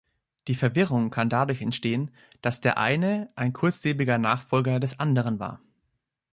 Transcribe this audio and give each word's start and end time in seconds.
Die 0.47 0.55
Verwirrung 0.55 1.11
kann 1.11 1.29
dadurch 1.29 1.61
entstehen, 1.61 2.09
dass 2.41 2.59
der 2.59 2.79
eine 2.79 3.27
ein 3.35 3.53
kurzlebiger 3.53 4.17
Nachfolger 4.17 4.79
des 4.79 4.99
anderen 4.99 5.37
war. 5.39 5.61